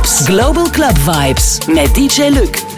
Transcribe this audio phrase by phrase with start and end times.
[0.00, 0.26] Vibes.
[0.26, 2.69] Global Club Vibes met DJ Luc.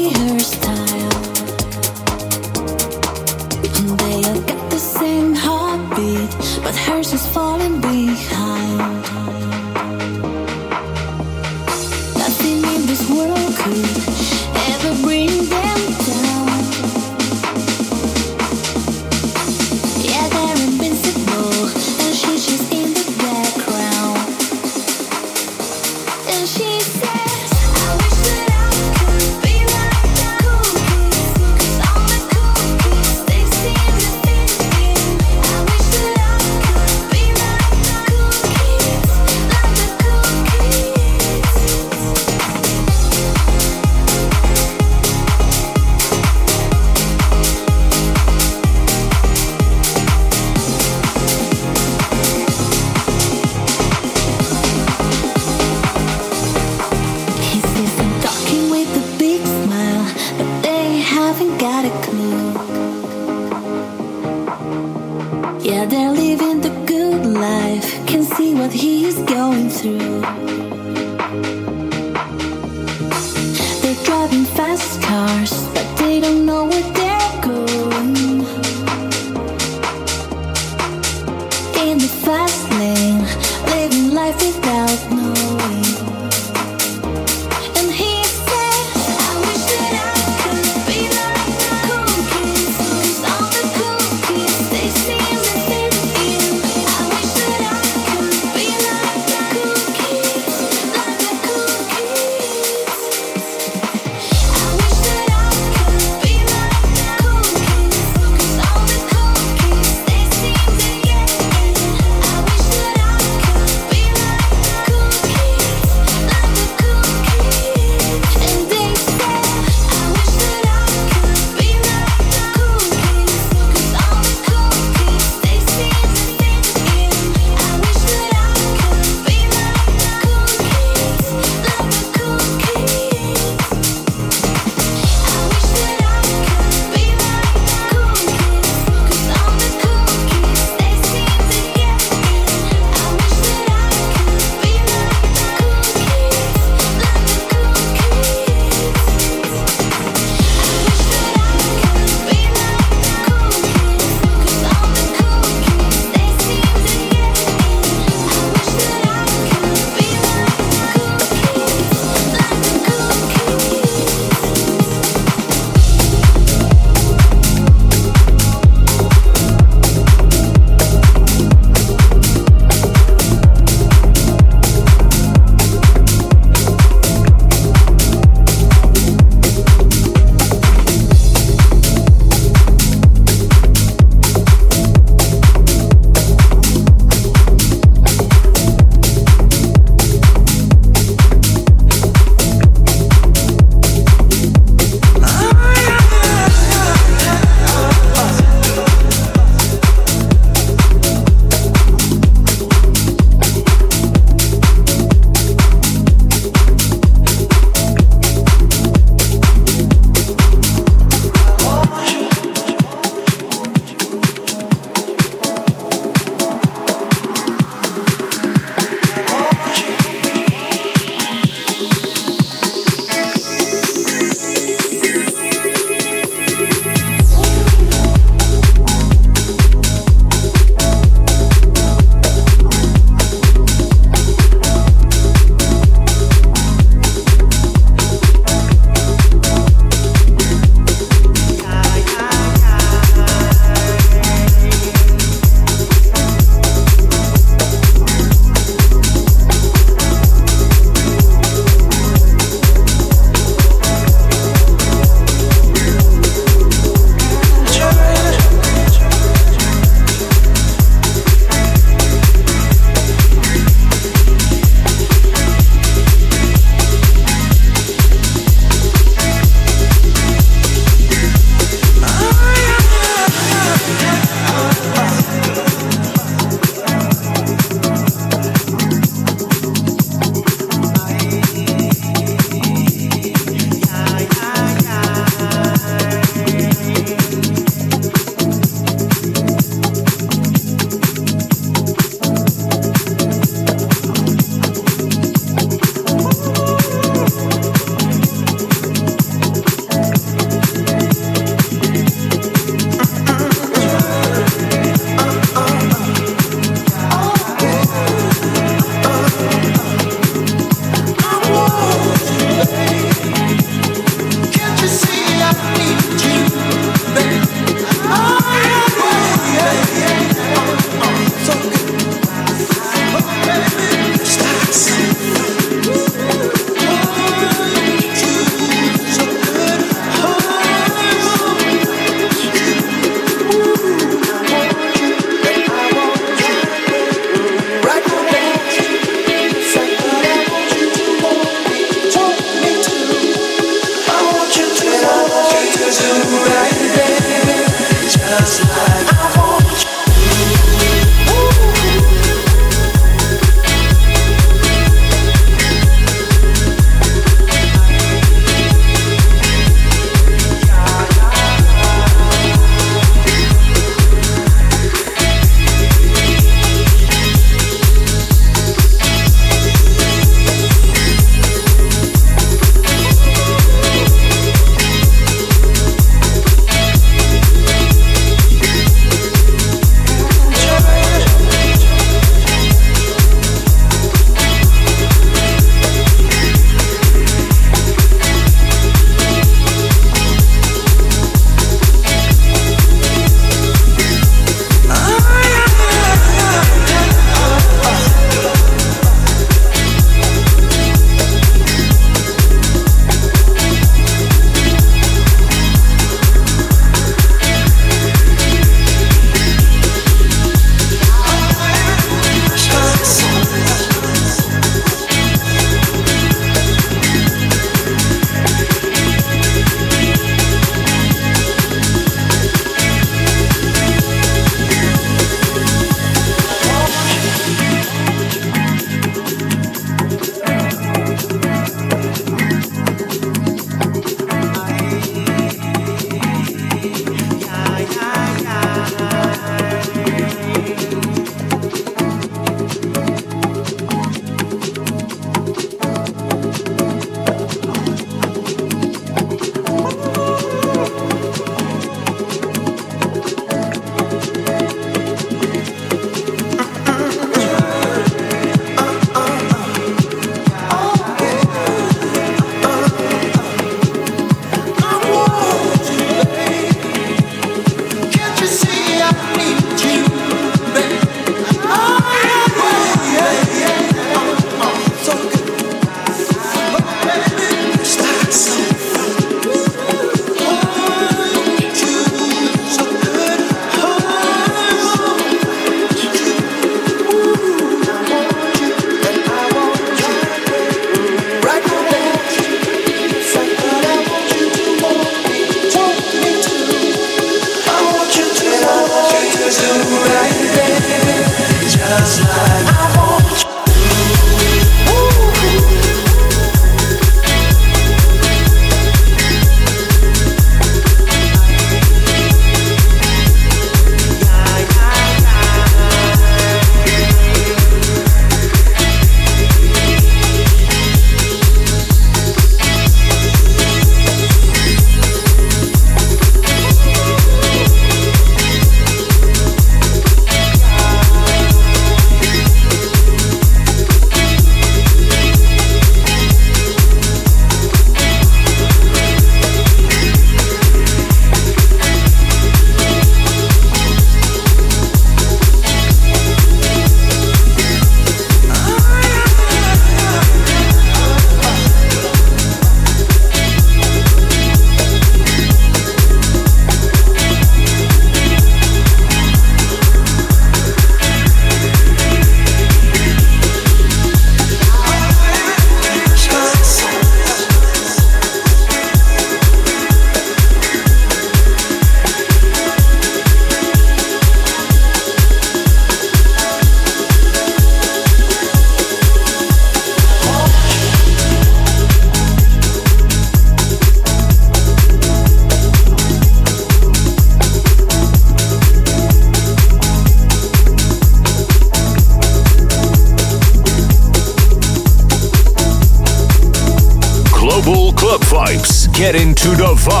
[599.43, 600.00] Get the vibe.